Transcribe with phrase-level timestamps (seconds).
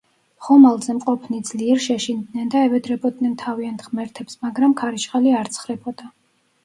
[0.43, 6.11] ხომალდზე მყოფნი ძლიერ შეშინდნენ და ევედრებოდნენ თავიანთ ღმერთებს, მაგრამ ქარიშხალი არ ცხრებოდა.